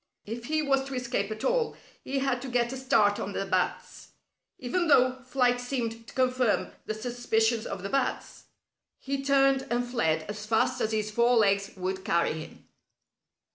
[0.25, 3.45] If he was to escape at all, he had to get a start on the
[3.45, 4.13] bats.
[4.57, 8.45] Even though flight seemed to confirm the suspicions of the Bats,
[8.97, 12.67] he turned and fled as fast as his four legs would carry him.